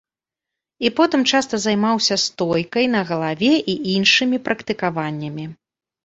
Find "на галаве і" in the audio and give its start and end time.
2.95-3.75